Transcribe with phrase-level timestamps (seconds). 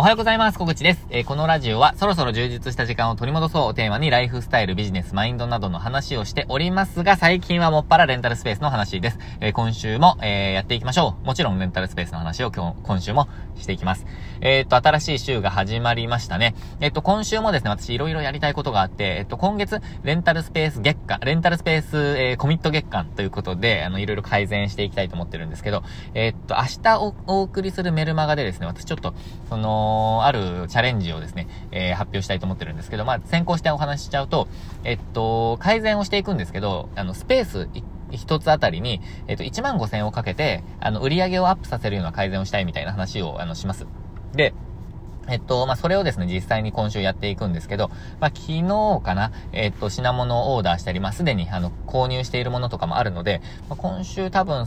[0.00, 0.58] おはようございます。
[0.60, 1.04] 小口です。
[1.10, 9.18] えー、このラジオはそろそろ充実した時間を取り戻そうをテーマにライフスタイル、ビジネス、マインドなどの話をしておりますが、最近はもっぱらレンタルスペースの話です。
[9.40, 11.26] えー、今週も、えー、やっていきましょう。
[11.26, 13.26] もちろんレンタルスペースの話を今日、今週も
[13.56, 14.06] していきます。
[14.40, 16.54] えっと、新しい週が始まりましたね。
[16.78, 25.82] えっと、今週もですね、私いろいろやりたいことがあって、えっと、今月、レンタルスペース月間、レンタルスペース、えコミット月間ということで、あの、いろいろ改善していきたいと思ってるんですけど、
[26.14, 29.12] えっと、明日おお送りするメルマガでですね、私ちょっと、
[29.48, 29.87] その、
[30.22, 34.48] あるチャレンジをですね、えー、発表したいと思ってるんですけど、まあ、先行してお話ししちゃうと、
[34.84, 37.68] えっと、改善をしていくんですけど、あの、スペース
[38.10, 43.86] 一つあたりに、えっと、1万5千円をかけて、あの、売り上げをアップさせるような改善をしたいみたいな話を、あの、します。
[44.34, 44.54] で、
[45.28, 54.66] えっと、まあ、それをですね、実際に今週やっていくんですけど、まあ、昨日かな、えっと、品物をオーダーしたり、まあ、すでに、あの、購入しているものとかもあるので、まあ、今週多分、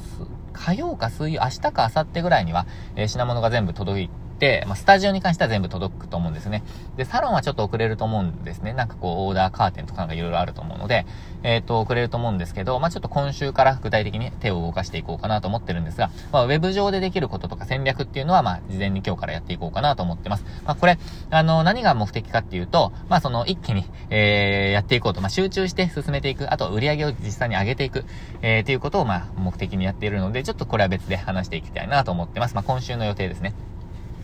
[0.54, 4.10] 火曜か水曜、明日か明後日ぐらいには、えー、品物が全部届い
[4.42, 6.64] て、まあ、スタジオに関しては全部届くと思うんですね。
[6.98, 8.74] で、サロンはちょっと遅れると思うんですね。
[8.74, 11.06] なんかこう、オーダーカーテンとかがいろいろあると思うので、
[11.44, 20.44] えっ、ー、と、遅れると思うんですけど、まあ、ちょっと今週から具体的に手を動かしていこうかなと思ってるんですが、まあ、ウェブ上でできることとか戦略っていうのは、まあ、事前に今日からやっていこうかなと思ってます。
[20.66, 20.98] まあ、これ、
[21.30, 28.06] あの、何が目的かっていうと、まあ、その、一気に、えー、やっていこうと、まあ、集中して進めていく、あと、売り上げを実際に上げていく、
[28.42, 32.56] えー、っていうことを、まあ、目的にやっているので、ちょっとこれは別で話していきたいなと思ってます。
[32.56, 33.54] まあ、今週の予定ですね。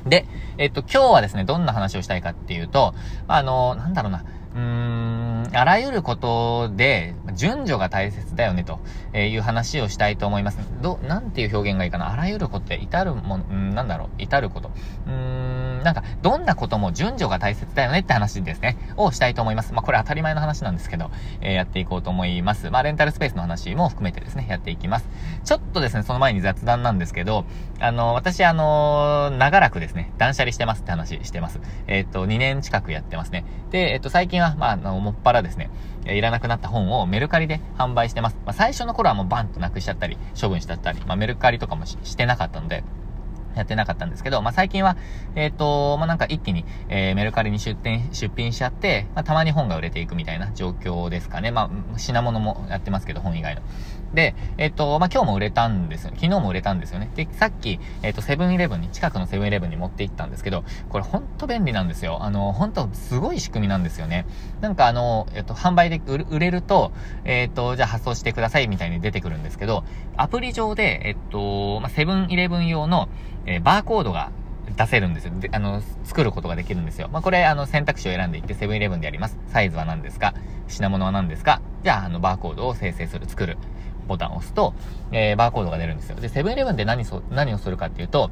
[0.10, 0.28] で、
[0.58, 2.94] えっと、今日はですね、どんな話をしたいかっていうと、
[3.28, 8.80] あの、なんだろうな、うーん、あらゆることで、順序が大切だよね、と
[9.18, 10.60] いう話をしたいと思います。
[10.82, 14.72] ど、なんていう表現がいいかなあらゆることって、至るもん、なんだろう、至ること。
[15.08, 19.74] うーん、なんか、どんなことも順序が大切だよねって話ですね、をしたいと思います。
[19.74, 22.70] まあ、これ当たり前の話なんですけど、えー、やっていこうと思います。
[22.70, 25.08] まあ、レンタルスペースの話も含めてですね、やっていきます。
[25.44, 27.46] ちょっとですね、その前に雑談なんですけど、
[27.80, 31.60] あの、私、あの、長らくですね、断捨離してますって話してます。
[31.88, 33.46] えっ、ー、と、2年近くやってますね。
[33.72, 35.70] で、えっ、ー、と、最近は、まあ、あの、もっぱらですね、
[36.06, 38.38] いらなくなった本をメルカリで販売してます。
[38.46, 42.84] まあ、最初の頃はもうバンとなくしちゃったり、処分しちゃったり、まあ、メルカリとかもしてなかったので、
[43.58, 44.98] やってなかったんですけど、まあ、最近は、
[45.36, 51.52] えっ、ー、と、まあ、なんか一気に、えー、メルカリに出店、出品しちゃって、まあ、たまに本が売れていくみたいな状況ですかね。
[51.52, 53.62] まあ、品物もやってますけど、本以外の。
[54.14, 56.12] で、えっ、と、まあ、今日も売れたんですよ。
[56.16, 57.10] 昨日も売れたんですよね。
[57.16, 62.20] で、さっき、えっ、と、セブンイレブンに、近くのセブンイレブンに持って行ったんですけど、これほんと便利なんですよ。
[62.24, 64.26] あの、ほんとすごい仕組みなんですよね。
[64.62, 66.92] なんかあの、えっ、と、販売で売れると、
[67.26, 69.84] えっ、と、じゃあ発送してくださいみたいに出てくるんですけど、
[70.16, 73.10] アプリ上で、えっと、まあ、セブンイレブン用の、
[73.46, 74.32] えバーコードが
[74.76, 75.34] 出せるんですよ。
[75.40, 77.08] で、あの、作ることができるんですよ。
[77.12, 79.38] まあ、これ、あの、選択肢を選んでいって、セブンイレブンでやります。
[79.48, 80.34] サイズは何ですか？
[80.68, 81.62] 品物は何ですか？
[81.84, 83.58] じゃあ、あの、バーコードを生成する、作る
[84.08, 84.74] ボタンを押すと、
[85.12, 86.16] えー、バーコードが出るんですよ。
[86.16, 88.32] で、セブンイレブンって何そ、何をするかっていうと、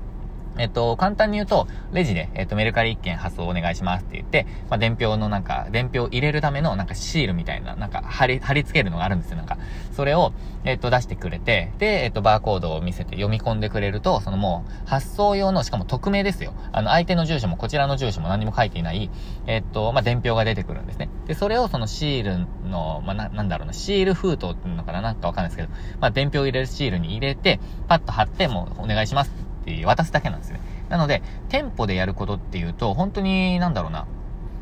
[0.58, 9.58] えっと、簡単に言うと、レジで、えっと、メルカリ1件発送お願いしますって言って、まあ、伝票のなんか、伝票入れるためのなんかシールみたいな、なんか貼り、貼り付けるのがあるんですよ、なんか。
[9.92, 10.34] それを、
[10.64, 16.54] えっと、出してくれて、で、えっと、バーコードを見せて読み込んでくれると、そのもう、発送用の、しかも匿名ですよ。
[16.72, 19.10] あの、相手の住所もこちらの住所も何も書いていない、
[19.48, 21.10] えっと、まあ、伝票が出てくるんですね。
[21.28, 30.59] で、それをそのシールの、まあ、な、なんだろうな、シール封筒っていうのかななんかわかんないですけど、まあ、伝票入れるシールに入れて、パッと貼って、もう、お願いしますって渡すだけなんですね。
[30.90, 34.06] なので、店舗でやることっていうと、本当に、なんだろうな、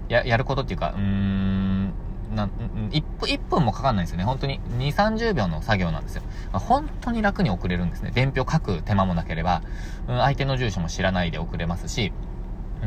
[0.08, 1.94] や、やることっていうか、うーん、
[2.34, 2.48] な、
[2.92, 4.24] 1分、1分もかかんないんですよね。
[4.24, 6.24] 本当に2、30秒の作業なんですよ。
[6.54, 8.12] 本当に楽に送れるんですね。
[8.14, 9.62] 伝票書く手間もなければ、
[10.08, 12.14] うん、相手の住所も知らないで送れますし、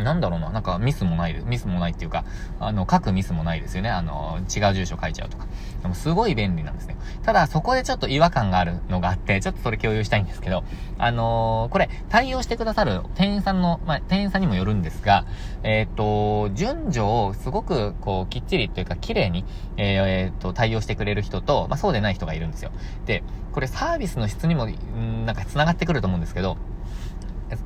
[0.05, 2.25] なんだろうな、なんかミスもない、ミスもないっていうか、
[2.61, 3.91] あの、書くミスもないですよね。
[3.91, 5.47] あの、違う住所書いちゃうとか。
[5.83, 6.97] でもすごい便利なんですね。
[7.23, 10.65] ただ、そこでちょっと違和感があるのがあって、ちょっとそれ共有したいんですけど、
[10.99, 15.27] あのー、これ、対応してくださる店員さんの、まあ、店員さんにもよるんですが、
[15.63, 19.45] えっ、ー、と、順序をすごく、こう、きっちりというか、綺麗に、
[19.77, 22.71] えっ、ー、と、対応してくれる人と、まあ、そうでない人がいるんですよ。
[23.07, 26.57] で、これサービスの質にも、んなんか繋がってくると思うんですけど、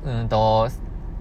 [0.05, 0.69] うんと、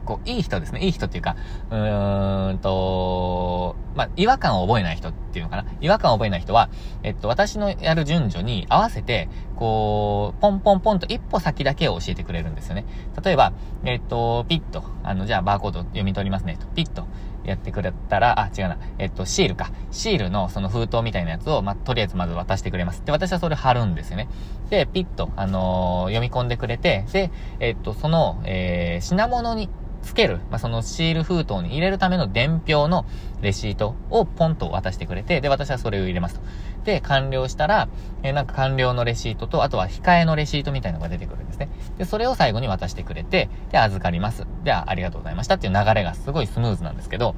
[0.04, 0.80] こう、いい人ですね。
[0.80, 1.36] いい人っていうか、
[1.70, 5.64] うーんと、まあ、違和感を覚えない人っていうのかな。
[5.80, 6.70] 違和感を覚えない人は、
[7.02, 12.84] えっと、私のやる順序に合わせて、こう、ポンポンポンと一歩先だけを教えてくれるんですよね。
[13.22, 13.52] 例えば、
[13.84, 16.56] えっと、ピッと、あの、じゃあバーコード読み取りますね。
[16.58, 17.06] とピッと
[17.44, 18.78] やってくれたら、あ、違うな。
[18.98, 19.70] えっと、シールか。
[19.90, 23.02] シールのその封筒みたいなやつを、まあ、とりあえずまず渡してくれます。
[23.04, 24.28] で、私はそれ貼るんですよね。
[24.68, 29.68] で、ピッと、あのー、読み込んでくれて、で、えっと、その、えー、品物に、
[30.02, 33.04] つける、まあ、そのシール封筒に入れるための伝票の
[33.42, 36.40] レシートをポンと渡してくれて、で、私はそれを入れますと。
[36.84, 37.88] で、完了したら、
[38.22, 41.68] えー、なんか完了のレシートと、あとは控えのレシートみたいなのが出てくるんですね。
[41.98, 44.46] で、それを最後に渡してくれて、で、預かります。
[44.64, 47.34] では、ありがとうございましたっていう流れがすごいスムーズなんですけど、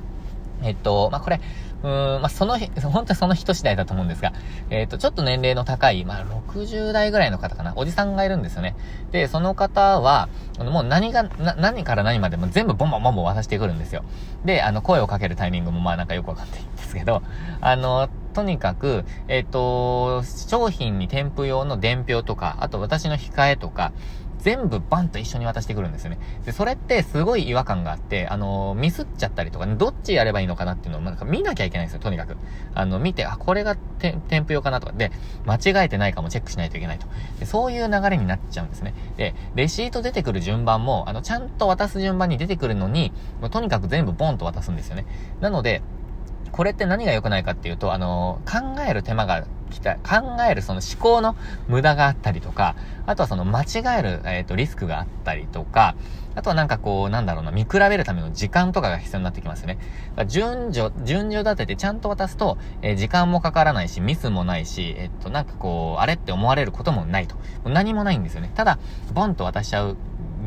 [0.63, 1.41] えっと、まあ、これ、
[1.83, 4.33] うーん、まあ、その日、本当にその人次第だと思うんですが、
[4.71, 8.77] えっと、ちょっと年齢の高い、まあ、60代ぐらいの方かな、おじさんがいるんですよね。
[9.11, 11.25] で、その方は、もう何が、
[11.57, 14.05] 何から何までも全部ボンボンボンボン渡してくるんですよ。
[14.45, 17.23] で、あの、声をかけるタイミングもまあなんかよくわかんないんですけど、
[17.61, 23.93] あの、とにかく、えっ、と、商品に添付用の伝票とか、あと私の控えとか、
[24.43, 26.19] 全部バンと一緒に渡してくるんですよね。
[26.45, 32.37] で、それってすごい違和感があって、あの、ミスっちゃったりとか、ね、どっちやればいいのかなっていうのをなんか見なきゃいけないんですよ、とにかく。
[32.75, 35.13] あの、見て、あ、これが添付用かなとか、で、
[35.47, 37.07] 間違えてないかもチェックしないといけないと。
[37.39, 38.95] でそういう流れになっちゃうんですね。
[39.17, 45.07] で、レシート出てくる順番も、あの、ちゃんと渡す順番に出てくるのに、もうとにかく全部ボンと渡すんですよね。
[45.41, 45.83] なので、
[46.53, 51.35] これって何が良くないかっていうと、あの、考える手間がきた、考えるその思考の
[51.67, 52.77] 無駄があったりとか、
[53.07, 55.97] あとはその間違える、えっ、ー、と、リスクがあったりとか、
[56.35, 59.79] あとはなんかこう、なんだろうな、見比べるための時間とかが必要になってきますよね。
[60.27, 67.37] 順序、順序立ててちゃんと渡すと、えー、時間もかからないし、ミスもないし、えっと、なんかこう、あれって思われることもないと。
[67.65, 68.51] 何もないんですよね。
[68.55, 68.79] ただ、
[69.13, 69.97] ボンと渡しちゃう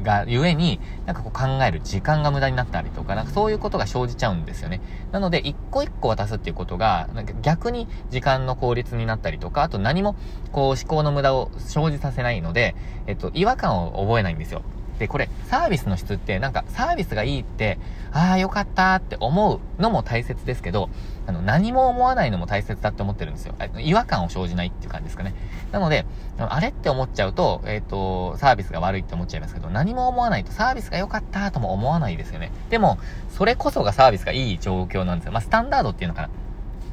[0.03, 4.81] がゆえに、なんかこう考える時間が無駄になったりとか、なんかそういうことが生じちゃうんですよね。
[5.11, 10.15] なので、一個一個渡すっていうことが、なんか逆に時間の効率になったりとか、あと何も
[10.51, 12.75] こう思考の無駄を生じさせないので、
[13.07, 14.63] えっと、違和感を覚えないんですよ。
[14.99, 17.77] で、これ、サービスの質って、なんか、サービスがいいって、
[18.13, 20.89] ああ、よかったって思うのも大切ですけど、
[21.27, 23.55] あの、何も思わないのも大切だって思ってるんですよ。
[23.77, 25.33] 違和感を生じないっていう感じですかね。
[25.71, 26.05] なので、
[26.37, 32.51] あれって思っちゃうと、えっ、ー、と、サービスが悪いって思っちゃいますけど、何も思わないとサービスが良かったとも思わないですよね。
[32.69, 32.97] でも、
[33.29, 35.33] それこそがサービスがいい状況なんですよ。
[35.33, 36.29] まあ、スタンダードっていうのか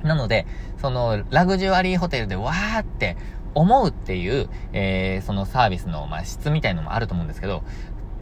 [0.03, 0.09] な。
[0.09, 0.47] なので、
[0.81, 3.17] その、ラグジュアリーホテルでわーって
[3.55, 7.63] 思うっていう、えー、そのサービスの、まあ、質みたいのもあると思うんですけど、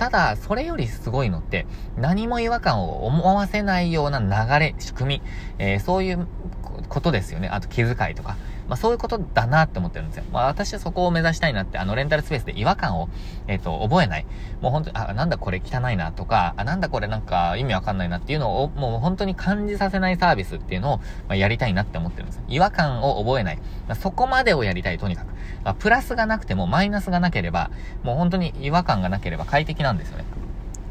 [0.00, 1.66] ただ、それよりすごいのって、
[1.98, 5.22] 何も違和感を思わせないような流れ、仕組み、
[5.58, 6.26] えー、そういう
[6.88, 7.48] ことですよね。
[7.48, 8.36] あと気遣いとか。
[8.70, 10.24] まあそういうことだなって思ってるんですよ。
[10.32, 13.08] まあ私はそこを目指したいなって、あのレンタルスペースで違和感を、
[13.48, 14.26] えっ、ー、と、覚えない。
[14.60, 22.42] もう本当に、あ、なんだこれ汚いなとか、あ、なんだこれなんか意味わかんないなっていうのを、もう本当に感じさせないサービスっていうのを、まあ、やりたいなって思ってるんですよ。
[22.46, 23.56] 違和感を覚えない。
[23.56, 23.62] ま
[23.92, 25.34] あ、そこまでをやりたい、とにかく。
[25.64, 27.72] まあ、プラスがなくてもマイナスがなければ、
[28.04, 30.24] もう本当に違和感がなければ快適なんですよね。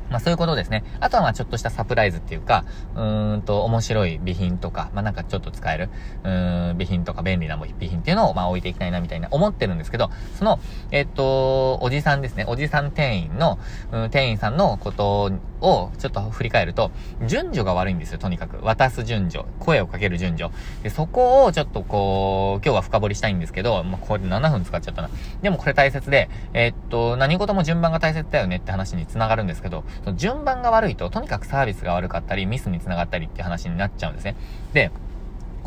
[0.09, 0.83] まあそういうことですね。
[0.99, 2.65] あとはまあちょっとしたサプライズっていうか、
[2.95, 5.89] うーんと面白い備品とか、まあなんかちょっと使える、
[6.23, 10.59] うーん、備品とか便利な備品っていうのをまあ置いていきたいなみたいな思ってるんですけど、その、
[10.91, 12.45] えっと、おじさんですね。
[12.47, 13.59] おじさん店員の、
[13.91, 16.91] うん、店員さんのことをちょっと振り返ると、
[17.27, 18.63] 順序が悪いんですよ、とにかく。
[18.63, 19.45] 渡す順序。
[19.59, 20.53] 声をかける順序。
[20.83, 25.09] で、そこをちょっとこう、今日は深掘りしたいんですけど、まあこれで7分使っちゃったな。
[25.41, 34.35] でもこれ大切で、えっと、何事も順番が大切だよねって話に繋がるんですけど、その順番が悪いと、とにかくサービスが悪かったり、ミスに繋がったりって話になっちゃうんですね。
[34.73, 34.91] で、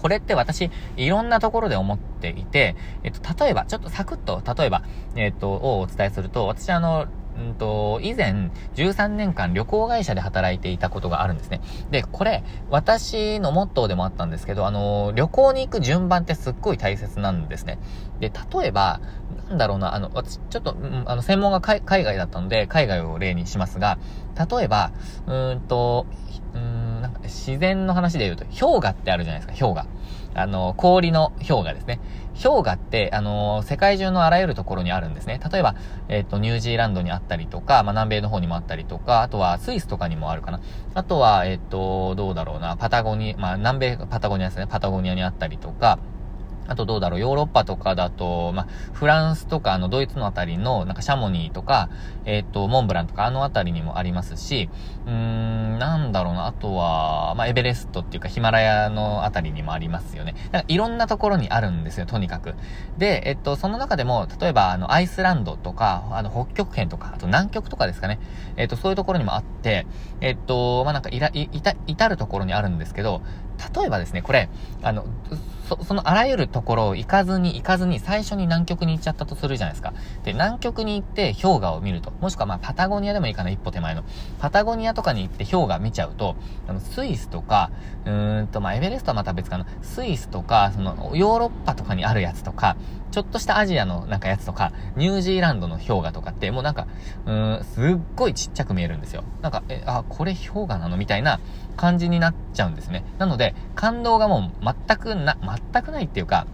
[0.02, 2.74] これって私、いろんなところで思っていて、
[3.04, 4.82] えっと、例えば、ちょっとサクッと、例えば、
[5.14, 7.06] えっと、をお伝えすると、私あの、
[7.38, 11.60] うんと、以前、13年間旅行会社で働いていたことがあるんですね。
[11.90, 17.78] で、これ、私のモットーでもあったんですけど、あの、旅行に行く順番ってすっごい大切なんですね。
[18.20, 18.30] で、
[18.60, 19.00] 例えば、
[19.48, 23.98] なんだろうな、あの、私、ちょっと、うん、あの、専門が海外だったので、海外を例にしますが、
[24.50, 24.92] 例えば、
[25.26, 26.06] うんと、
[26.54, 29.86] うん、なんか自然の話で言うと、氷河ってあるじゃないですか、氷河。
[30.34, 32.00] あの、氷の氷河ですね。
[32.42, 35.40] 氷河って、あの、世界中のあらゆるところにあるんですね。
[35.52, 35.74] 例えば、
[36.08, 40.60] えっ、ー、と、ニュージーランドにあったりとか、まあ、南米の方にもあったりとか、あとはスイスとかにもあるかな。
[40.94, 44.66] あとは、えっ、ー、と、どうだろうな、パタゴニア、まあ、南米、パタゴニアですね。
[44.66, 45.98] パタゴニアにあったりとか、
[46.68, 51.90] あとどうだろう、ヨーロッパとかだと、まあ、フランスとか、あの、ドイツのあたりの、なんかシャモニーとか、
[52.24, 54.70] えっ、ー、と、モンブランとか、あのあたりにもありますし、
[55.06, 60.34] うーん、なんだろうな、あとは、まあ、エベレストっていうか、ヒマラヤのあたりにもありますよね。
[60.52, 62.54] なんかいろんなところにあるんですよ、とにかく。
[62.96, 68.20] で、えっと、その中でも、例えば、あの、アイスランドとか、あの、北極圏とか、あと南極とかですかね。
[68.56, 69.86] えっと、そういうところにもあって、
[70.20, 73.22] えっと、まあ、なんかいら、い、いた、るところにあるんですけど、
[73.74, 74.48] 例えばですね、これ、
[74.82, 75.04] あの、
[75.78, 79.92] そ、そのあらゆるところを行かずに行かずに最初に南極に行っちゃったとするじゃないですか。
[80.24, 82.12] で、南極に行って氷河を見ると。
[82.20, 84.04] もしくはまあパタゴニアでもいいかな、一歩手前の。
[84.38, 86.36] パタゴニアとかに行って氷河見ちゃうと、
[86.68, 87.70] あの、スイスとか、
[88.04, 89.66] うーんと、まあエベレストはまた別かな。
[89.82, 92.76] スイスとか、その、ヨーロッパとかにあるやつとか、
[93.10, 96.86] ちょっとしたアジアのなんかやつとか、ニュージーランドの氷河とかって、もうなんか、
[97.26, 99.22] うーん、すっごいちっちゃく見えるんですよ。
[99.42, 100.96] なんか、え、あ、これ氷河なの？
[100.96, 101.38] みたいな
[101.76, 103.04] 感じになっちゃうんですね。
[103.18, 105.36] なので、感動がもう全くな、
[105.72, 106.46] 全くないっていうか、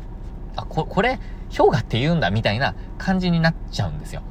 [0.57, 1.19] あ、こ、これ、
[1.57, 4.23] 氷河って言うんだみたいな感じになっちゃうんですよ。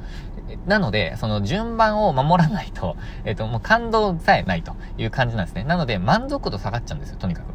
[0.66, 5.64] なので、その順番を守らないと、 えっ、と、もう感動さえないという感じなんですね。
[5.64, 7.46] なので、満足度下がっちゃうんですよ、とにかく。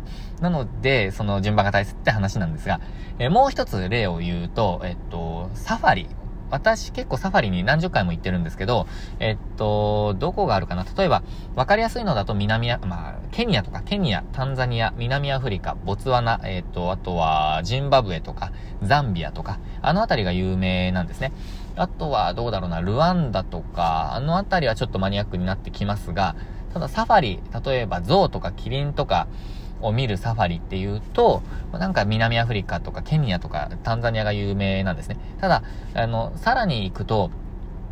[0.42, 2.80] なので、その順番が大切って話なんですが、
[3.20, 6.08] え、もう一つ例を言うと、えっ、と、サファリ。
[6.52, 8.88] 私結構サファリに何十回も行ってるんですけど、
[9.20, 10.86] えっと、どこがあるかな？
[10.96, 11.24] 例えば、
[11.56, 18.52] わかりやすいのだと南ア、まあ、ケニアとか、ケニア、タンザニア、南アフリカ、ボツワナ、えっと、あとは、ジンバブエとか、
[18.84, 21.32] ザンビアとか、あの辺りが有名なんですね。
[21.76, 26.36] あとは、どうだろうな、ルワンダとか、あの辺りはちょっとマニアックになってきますが、
[26.74, 29.28] ただサファリ、例えばゾウとかキリンとか、
[29.84, 35.18] を見るサファリっていうと、なんか南アフリカとかケニアとかタンザニアが有名なんですね。
[35.40, 35.64] ただ、
[35.94, 37.32] あの、さらに行くと、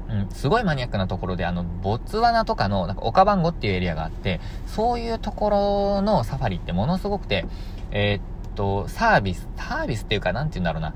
[0.10, 7.46] うん、すごいマニアックなところで、あの、ボツワナとかの、なんか、オカバンゴっていうエリアがあって、そういうところのサファリってものすごくて、
[7.92, 10.94] えー、っと、サービス、サービスっていうか、なんて言うんだろうな。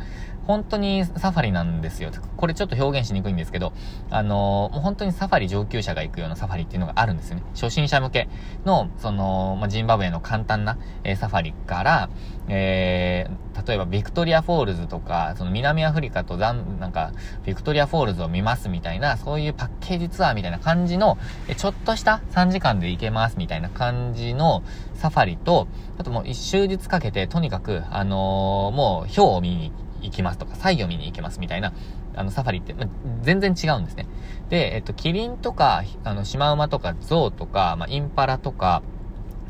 [0.48, 2.12] 本当にサファリなんですよ。
[2.38, 3.74] これちょっと表現しにくいんですけど、
[4.10, 7.44] あの、もう本当にサファリ上級者が行くようなサファリっていうのがあるんですよね。
[7.54, 8.30] 初心者向け
[8.66, 12.10] の、その、まあ、ジンバブエの簡単な、えー、サファリから、
[12.48, 17.12] えー、例えばビクトリアフォールズとか、その南アフリカとザン、なんか、
[17.44, 29.72] ビクトリアフォールズを見ますみたいな、そういうパッケージツアーみたいな感じの、えちょっとした3時間で行けますみたいな感じのサファリと、あともう一終日かけて、とにかく、あのー、もう、ヒョウを見に
[30.06, 31.74] 行きますとか、サイを見に行きますみたいな、
[32.16, 32.86] あの、サファリって、ま
[33.22, 34.08] 全然違うんですね。
[34.50, 38.82] で、えっと、キリンとか、あの、シマウマとか、ゾウとか、まあ、インパラとか、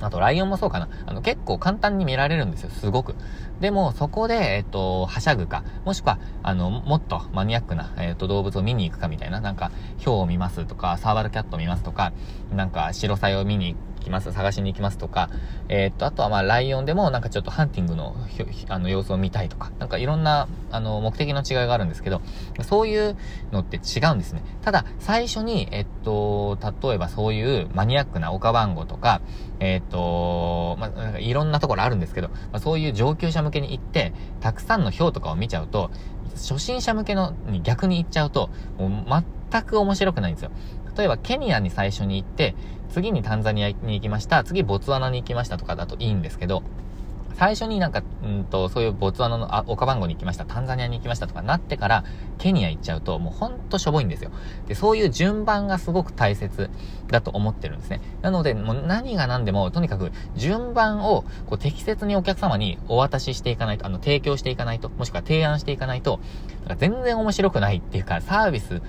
[0.01, 0.89] あと、ライオンもそうかな。
[1.05, 3.15] あの、結構簡単に見られるんですよ、すごく。
[3.61, 12.11] でも、そこで、えっと、はしゃぐか、もしくは、あの、もっとマニアックな、えっと、動物を見に行くかみたいな、なんか、ヒョウを見ますとか、サーバルキャットを見ますとか、
[12.53, 15.29] なんか、白サイを見に行くきます、探しに行きますとか、
[15.69, 18.15] えー、っと、あとはまあ、ライオンでもなんかちょっとハンティングの、
[18.69, 22.21] あの、様子を見たいとか、なんかいろんな、あの、目的の違いがあるんですけど、
[22.61, 23.17] そういう
[23.51, 24.41] のって違うんですね。
[24.61, 29.21] ただ、最初に、えっと、例えばそういうマニアックな岡番号とか、
[29.59, 35.91] えっと、まあ、なんかいろんなところあるんですけど、まあ、そういう上級者向けに行って、たくさんの表とかを見ちゃうと、
[36.35, 40.51] 初心者向けのに逆に行っちゃうと、もう全く面白くないんですよ。
[40.97, 42.55] 例えばケニアに最初に行って、
[42.89, 46.63] 次にタンザニアに行きました、次ボツワナに行きましたとかだといいんですけど、
[47.35, 52.05] 最初になんか、うんと、そういうボツワナの、あ、岡番号に行きました、タンザニアに行きましたとかなってから、
[52.37, 54.31] ケニア行っちゃうと、もうほんとしょぼいんですよ。
[54.67, 56.69] で、そういう順番がすごく大切
[57.09, 57.99] だと思ってるんですね。
[58.21, 66.21] なので、もう何が何でも、とにかく、順番を、こう、適切にお客様にお渡ししていかないと、あの、提供していかないと、もしくは提案していかないと、
[66.65, 68.81] か全然面白くないっていうか、サービス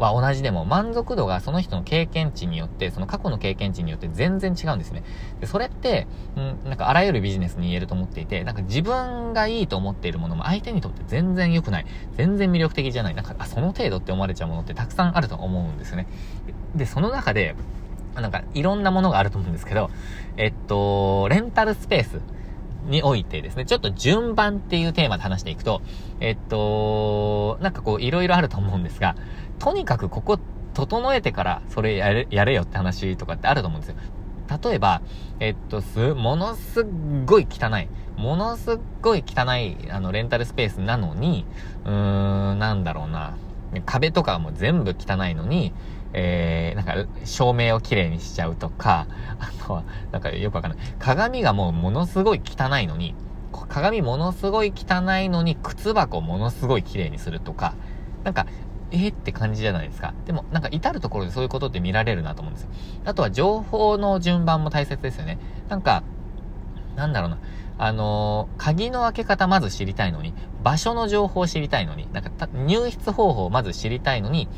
[0.00, 5.02] は同じでも満足度がその人の経験値によって、その過去の経験値によって全然違うんですね。
[5.40, 11.86] で、それって、うん、なんかあらゆるビジネスに言えると思っていて、なんか自分がいいと思っているものも相手にとって全然良くない。
[12.16, 13.14] 全然魅力的じゃない。
[13.14, 16.06] なんか、あ、その程度って思われちゃうものってたくさんあると思うんですよね。
[16.74, 17.54] で、その中で、
[18.14, 19.90] なんかいろんなものがあると思うんですけど、
[20.36, 22.20] えっと、レンタルスペース。
[22.86, 25.82] においてですね、ちょっと順番っていうテーマで話していくと、
[26.20, 29.16] えっと、なんかこういろいろあると思うんですが、
[29.60, 30.38] とにかくここ
[30.74, 33.96] 整えてからそれやれ、やれよって話とかってあると思うんですよ。
[34.62, 35.00] 例えば、
[35.38, 36.84] えっと、す、ものすっ
[37.24, 37.88] ごい汚い。
[38.20, 41.46] ものすっごい汚い、あの、レンタルスペースなのに、
[41.84, 43.36] うーん、なんだろうな。
[43.86, 45.72] 壁とかも全部汚いのに、
[46.12, 49.06] えー、なんか、照明をきれいにしちゃうとか、
[49.38, 50.80] あとは、なんかよくわかんない。
[50.98, 53.14] 鏡がもうものすごい汚いのに、
[53.68, 57.74] 鏡ものすごい汚いのに、靴箱ものすごい綺麗にするとか、
[58.24, 58.46] なんか、
[58.92, 60.14] えー、って感じじゃないですか。
[60.26, 62.70] でも、なんか至るところでそういうことって見られるなと思うんですよ。
[63.04, 65.38] あとは情報の順番も大切ですよね。
[65.68, 66.02] なんか、
[66.96, 67.38] なんだろうな。
[67.78, 74.48] あのー、鍵の開け方まず知りたいのに、場所の情報を知りたいのに、なんか入室方法をまず知りたいのに、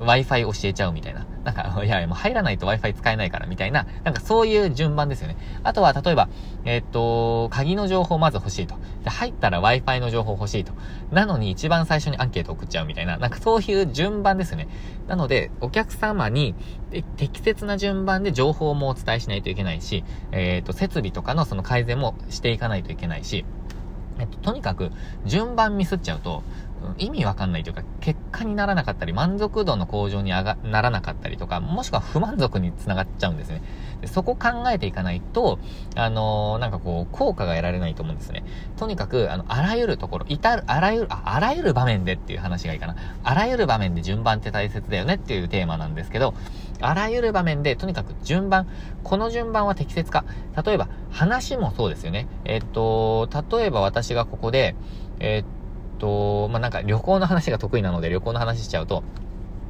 [0.00, 1.26] Wi-Fi 教えちゃうみたいな。
[1.44, 5.36] なんか、い やいや、もう入らないと Wi-Fi 使えないからみたいな、なんかそういう順番ですよね。
[5.62, 6.28] あとは、例えば、
[6.64, 8.76] えー、っと、鍵の情報まず欲しいと。
[9.04, 10.72] で、入ったら Wi-Fi の情報欲しいと。
[11.10, 14.68] なのに一番最初にアンケート送っちゃうみたいな、なんかそういう順番ですよね。
[15.06, 16.54] なので、お客様に
[17.16, 23.44] 適切な順番で情報もお伝えしないといけないし、えー、っと、設備とかのその改善もしていかないといけないし、
[24.18, 24.90] えっと、とにかく、
[25.24, 26.42] 順番ミスっちゃうと、
[26.98, 33.62] 意味わかんないというか、結果にならなかったり、満足度の向上に上が、ならなかったりとか、もしくは不満足につながっちゃうんですね。
[34.00, 35.58] でそこ考えていかないと、
[35.96, 38.44] あのー、なんかこう、効果が得られないと思うんですね。
[38.76, 42.96] とにかく、あの、あらゆるところ、至る、あらゆる、あ、あらゆる場面でっていう話がいいかな。
[43.24, 46.34] あらゆる場面で順番って大切だよねっていうテーマなんですけど、
[46.80, 48.68] あらゆる場面で、とにかく順番、
[49.02, 50.24] この順番は適切か。
[50.64, 52.28] 例えば、話もそうですよね。
[52.44, 54.76] えっと、例えば私がここで、
[55.18, 55.57] えっ
[55.98, 59.02] と、まあ、なんか旅行の話が得意なので旅行の話しちゃうと、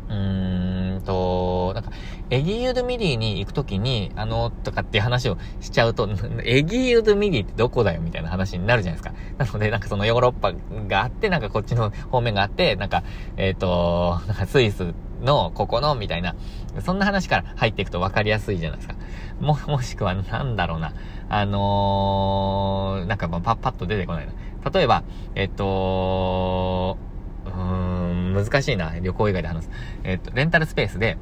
[0.08, 1.90] うーんと、なんか、
[2.30, 6.08] エギーユドミディに行くときに、あの、とかっていう話をしちゃうと、
[6.44, 9.14] エギーユドミディってどこだよみたいな話になるじゃないですか。
[9.38, 10.52] なので、なんかそのヨーロッパ
[10.86, 13.02] があって、なんかこっちの方面があって、なんか、
[13.36, 16.34] えっ、ー、と、なんかスイスの、ここの、みたいな、
[16.80, 18.94] そんな話から入っていくと分かりやすいじゃないですか。
[19.40, 20.92] も、もしくは、なんだろうな。
[21.30, 24.32] あのー、なんかパッパッと出てこないな。
[24.72, 26.98] 例えば、えっと、
[27.46, 29.70] うーん、難しいな、旅行以外で話す。
[30.04, 31.16] えっと、レンタルスペースで、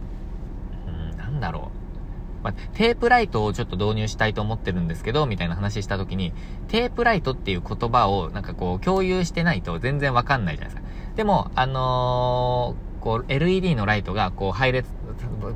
[0.87, 2.45] うん、なんだろう。
[2.45, 6.33] まテープライトをちょっと導入したいと思ってるんですけど、みたいな話した時に、
[6.69, 10.89] テープライトっていう言葉をなんかこう共有してないと全然わかんないじゃないですか。
[11.17, 14.89] でも、あのー、こう、LED のライトがこう配列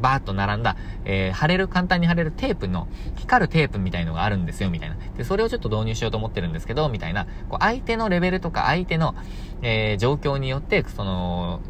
[0.01, 4.97] バーッと並んだ、えー、貼れる、簡単に貼れるテープの、光るテープみたいのがあるんですよ、みたいな。
[5.17, 9.15] で、それをちょっと導入しようと思ってるんですけど、みたいな、こう、相手のレベルとか相手の、
[9.63, 11.61] えー、状況によって、その、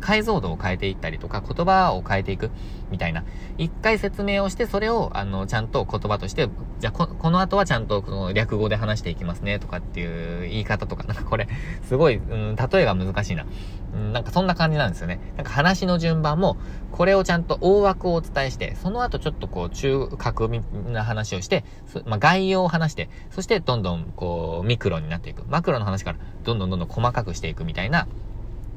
[0.00, 2.50] 解像度を変えていったりとか、言葉を変えていく、
[2.90, 3.24] みたいな。
[3.58, 6.48] 一回説明をして、それを、あの、ちゃんと言葉として、
[6.80, 11.48] じゃあこ、この後はちゃんと、この略語で話していきますね、とかっていう言い方とか、なんかこれ、
[11.82, 13.46] すごい、うん、例えが難しいな。
[13.94, 15.18] うん、なんかそんな感じなんですよね。
[15.36, 16.56] なんか話の順番も、
[16.92, 21.64] これをちゃんと大枠をお伝えして、その後ちょっとこう、中核な話をして、
[22.04, 25.44] まあ、概要を話して、そしてどんどんこう、ミクロになっていく。
[25.48, 28.06] マクロの話から、どんどんどんどん細かくしていくみたいな、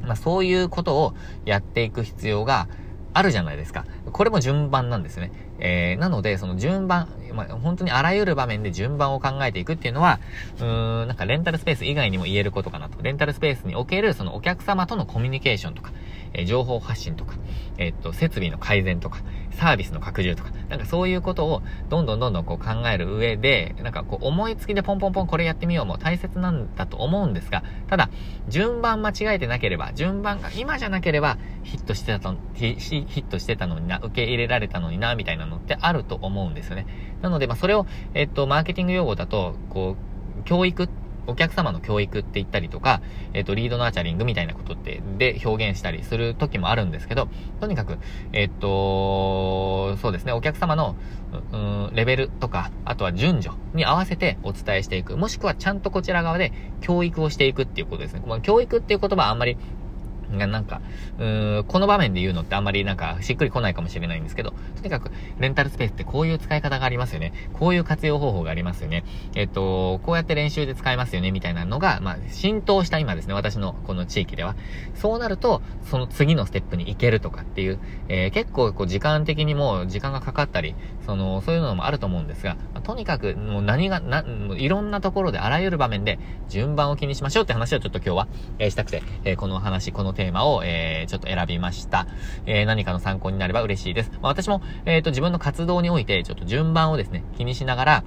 [0.05, 1.13] まあ、そういうことを
[1.45, 2.67] やっていく必要が
[3.13, 3.85] あるじゃないですか。
[4.11, 5.31] これも順番なんですね。
[5.59, 10.19] えー、なので、その順番、まあ、本当にあらゆる場面で順番を考えていくっていうのは、
[10.59, 13.01] うーん、なんかレンタルスペース以外にも言えることかなと。
[13.03, 15.91] レンタルスペースにおけるそのお客様とのコミュニケーションとか、
[16.33, 17.35] え、情報発信とか、
[17.77, 19.19] え、っと、設備の改善とか、
[19.51, 28.09] サービスの拡充とか、なんかそういうことをどんどんどんどんこう考える上で、なんかこう思いつきでポンポンポンこれやってみようも大切なんだと思うんですが、ただ、
[28.47, 36.85] 順番間違えてなければ、順番が今じゃなければヒットしてたと、ヒットしてたのにな、受け入れられたのにな、みたいなのってあると思うんですよね。
[37.21, 40.89] なので、まあそれを、えっと、マーケティング用語だと、こう、教育っ
[41.27, 43.01] お客様の教育って言ったりとか、
[43.33, 47.29] えっ、ー、と、リードナーチャリングみたいなことって、で表現したりする時もあるんですけど、
[47.59, 47.97] とにかく、
[48.33, 50.95] えっ、ー、と、そうですね、お客様の、
[51.51, 55.17] うん、レベルとか、あとは順序に合わせてお伝えしていく。
[55.17, 58.21] もしくはちゃんとこちら側で教育をしていくっていうことですね。
[58.21, 59.57] この教育っていう言葉はあんまり
[60.31, 60.81] なんか、
[61.19, 67.33] うーん、この場面で言うのってあんまりなんかしっくりこないかもしれないんですけど、とにかくレンタルスペースってこういう使い方がありますよね。
[67.53, 69.03] こういう活用方法がありますよね。
[69.35, 74.55] えっと、こうやって練習で使えますよね、みたいなのが、まあ、浸透した今ですね、私のこの地域では。
[74.95, 80.75] そうなると、その次のステップに行けるとかっていう、えー、結構こう時間的にも時間がかかったり、
[81.11, 84.23] その、そういうのもあると思うんですが、まあ、とにかく、もう何が、な、
[84.55, 88.27] いろんなところであらゆる場面で順番を気にしましょうって話をちょっと今日は、
[88.59, 92.07] えー、したくて、えー、この話、このテーマを、えー、ちょっと選びました。
[92.45, 94.11] え、何かの参考になれば嬉しいです。
[94.21, 98.03] まあ、私も、えっ、と、自分の活動において、ちょっと順番をですね、気にしながら、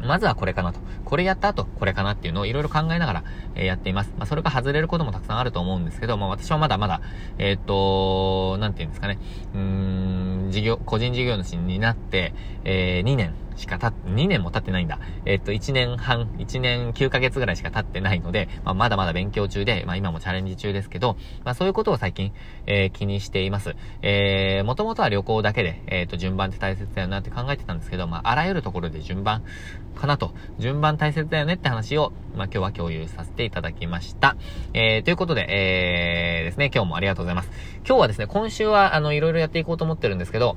[0.00, 0.80] まずはこれかなと。
[1.04, 4.12] これやった後、これかなっていうのをいろいろ考えながら、えー、やっています。
[4.16, 7.00] まあ、それが外れることもたくさんあると思うんですけど、まあ、私はまだまだ、
[7.38, 9.18] えっ、と、なんていうんですかね、
[9.54, 12.34] うん、事業、個人事業主になって、
[12.64, 14.98] えー、2年、しか経って、2年も経ってないんだ。
[15.26, 22.32] えっと、1年半、1年9ヶ月ぐらいしか経ってないので、まあ、まだまだ勉強中で、まあ、今もチャレンジ中ですけど、まあ、そういうことを最近、
[22.66, 23.74] えー、気にしています。
[24.02, 29.42] えー、もともとは旅行だけで、えっ、ー、と、順番って大切だよなって考えてたんですけど、まあ、あらゆるところで順番
[29.96, 34.36] かなと、順番大切だよねって話を、まあ、今日は共有させていただきました。
[34.72, 37.50] えー、ということで、えー、ですね、今日もありがとうございます。
[37.86, 40.56] 今日はですね、今週は、あの、いろいろやっていこうと思ってるんですけど、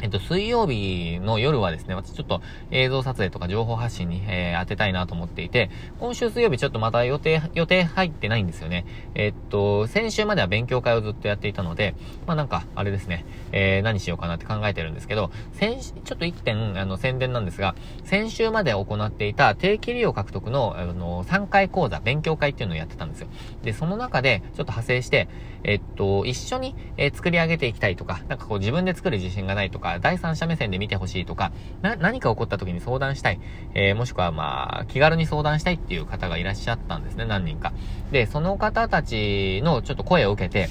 [0.00, 8.86] えっと、水曜日の夜はですね、私ちょっと映像撮影とか情報発信に、えー、当てたいなと思っていて、今週水曜日ちょっとまた予定、予定入ってないんですよね。
[9.14, 23.28] えっと、先週までは勉強会をずっとやっていたので、まあなんか、あれですね、えー、何しようかなって考えてるんですけど、先週、ちょっと一点、あの、宣伝なんですが、先週まで行っていた定期利用獲得の、あの、3回講座、勉強会っていうのをやってたんですよ。
[23.62, 25.28] で、その中で、ちょっと派生して、
[25.64, 33.40] えっと、一緒に、えー、作り上げていきたいとか、なんかこう自分で作る自信がないとか、第三者目線で見てほしいとか、何か起こった時に相談したい、
[33.74, 37.72] えー、もしくはまあ、気軽に相談したいっていう方がいらっしゃったんですね、何人か。
[38.12, 40.68] で、その方たちのちょっと声を受けて、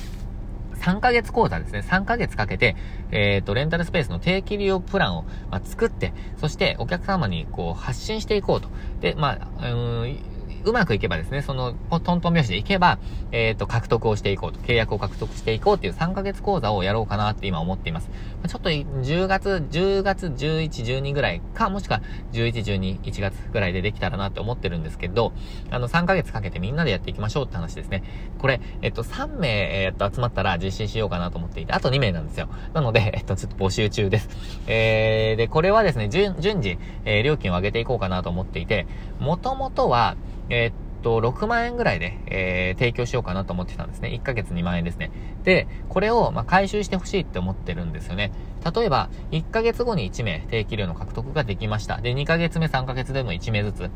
[0.77, 1.79] 3ヶ月講座ですね。
[1.79, 2.75] 3ヶ月かけて、
[3.11, 8.69] えっ、ー、と、レンタルスペースの定期利用プランを、まあ、作って、そしてお客様にこう発信していこうと。
[9.01, 10.19] で、まあ、うん、
[10.67, 12.99] うまくいけばですね、その、トントン拍子でいけば、
[13.31, 18.09] えっ、ー、と、獲得をしていこうと、契約を獲得していこうっていう3ヶ月講座をやろうかなって今思っています。
[18.47, 20.69] ちょっと10月、10月11、
[21.01, 22.01] 12ぐらいか、もしくは
[22.33, 25.33] 11、12、1月ぐらいでできたらなって思ってるんですけど、
[25.71, 28.03] あの、3ヶ月かけてみんなでやっていきましょうって話ですね。
[28.39, 32.49] これ、えっと、3名、えっと、集まったら実施しようかなと思っていて、あと2名なんですよ。
[32.73, 34.29] なので、えっと、ちょっと募集中です。
[34.67, 38.87] えー、で、これはですね、順、順次、えー、料金を上げていこうかなと思っていて、
[39.19, 40.15] もともとは、
[40.49, 44.09] えー、っと、6万円ぐらいで、えー、提供しようかなと思ってたんですね。
[44.09, 45.11] 1ヶ月2万円ですね。
[45.43, 48.31] で、これを、まあ、回収してほしいって思ってるんですよね。
[48.75, 51.97] 例えば、1ヶ月後に1名定期料の獲得ができました。
[52.01, 53.89] で、2ヶ月目、3ヶ月でも1名ずつ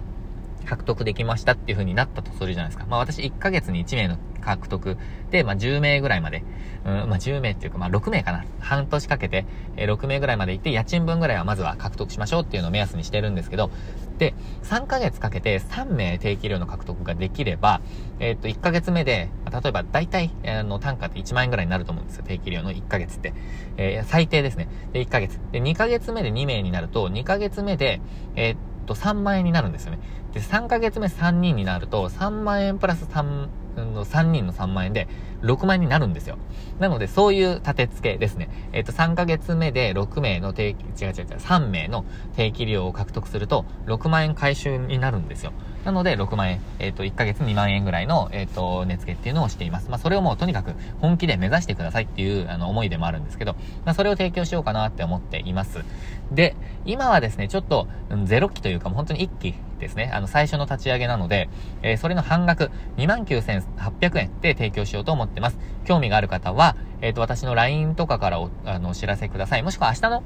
[0.66, 2.86] 獲得できましたっていう風になったとするじゃないですか。
[2.90, 4.98] まあ私1ヶ月に1名の獲得
[5.30, 6.44] で、まあ10名ぐらいまで、
[6.86, 8.46] うん、まあ10名っていうかまあ6名かな。
[8.60, 9.46] 半年かけて、
[9.78, 13.72] え、6名ぐらいまで行って、家賃分ぐらいはまずは獲得しましょうっていうのを目安にしてるんですけど、
[14.18, 17.82] で、3ヶ月かけて3名定期料の獲得ができれば、
[18.20, 22.24] えっ、と、1ヶ月目で、例えば大体、あの、単価って1万円ぐらいになると思うんですよ。
[22.24, 23.34] 定期料の1ヶ月って。
[23.78, 24.68] えー、最低ですね。
[24.94, 25.40] で、1ヶ月。
[25.52, 28.00] で、2ヶ月目で2名になると、2ヶ月目で、
[28.36, 28.58] えー、っ
[28.94, 30.00] と、3万円になるんですよね。
[30.34, 35.08] で、3ヶ月目3人になると、3万円プラス3、の3人の3万円で
[35.42, 36.38] 6万円になるんですよ。
[36.80, 38.50] なので、そういう立て付けですね。
[38.74, 42.06] えっ、ー、と、3ヶ月目で6名の定期、違う違う違う、3名の
[42.36, 45.54] 定期利用を獲得すると、6万円回収になるんですよ。
[45.86, 49.90] なので、6万円、えっ、ー、と、1ヶ月2万円ぐらいの、えっ、ー、と、値付けっていうのをしています。
[49.90, 53.54] まあ、それをもうとにかく本気で目指してくださいっていう、あの、思いでもあるんですけど、
[53.86, 55.84] まあ、それを提供しようかなって思っています。
[56.32, 56.56] で、
[56.86, 61.50] 今はですね、ちょっと、0期というか、もう本当に1期ですね、あの、最初の立ち上げなので、
[61.82, 65.58] えー、それの半額、29,800円で提供しようと思ってます。
[65.84, 69.64] 興味がある方は、えっ、ー、と、私の LINE とかからお、あの、お知らせください。
[69.64, 70.24] もしくは明日の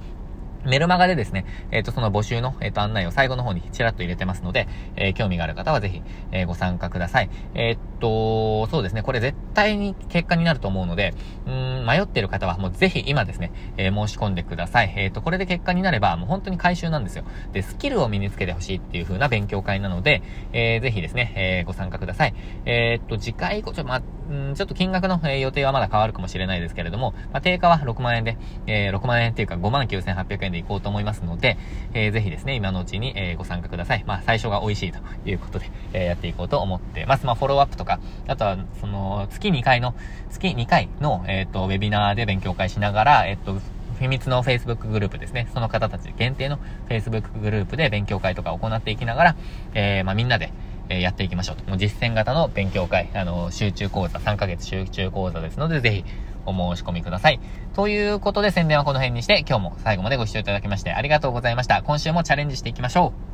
[0.66, 6.02] メルマガでですね、えっ、ー、と、その募集の、えっ、ー、と、案内を最後の方にちらっと入れてますので、えー、興味がある方はぜひ、
[6.32, 7.30] えご参加ください。
[7.54, 11.14] えっと、そうですね、これ絶対に結果になると思うので、
[11.46, 14.94] うん、迷ってる方はもうぜひ今ですね、え申し込んでください。
[14.98, 17.26] えっと、これで結果になれば、もう本当に回収なんですよ。
[17.54, 20.24] で、スキルを身につけてほしいっていう風な勉強会なので、
[20.54, 22.34] えぜひですね、えご参加ください。
[22.66, 31.58] えっと、次回以降、ちょっとまうん、ちょっと金額の、え予定はまだ変わるかもしれないですけれども、まあ、定価は6万円で、え6万円っていうか5万9800円で行こうと思いますので、
[31.94, 34.04] えー、ぜひですね、今のうちに、えー、ご参加ください。
[34.06, 37.26] まあ、最初が美味しいということで、えー、やっていこうと思ってます。
[37.26, 39.94] まあ、フォローアップとか、あとは、その、月2回の、
[40.30, 43.60] 月2回の、えっ、と、ウェビナーで勉強会しながら、えっ、と、
[44.00, 45.48] 秘密の Facebook グループですね。
[45.54, 46.60] その方たち限定の
[46.90, 49.36] Facebook グループで勉強会とか行っていきながら、
[49.74, 50.52] えー、まあ、みんなで、
[50.90, 51.70] えやっていきましょうと。
[51.70, 56.06] もう実践型の勉強会、あの、集中講座、3ヶ月集中講座ですので、ぜひ、
[56.46, 57.40] お申し込みください。
[57.74, 61.82] ということで宣伝はこの辺にして、今日も最後までご視聴いただきましてありがとうございました。
[61.84, 63.26] 今週もチャレンジしていきましょう。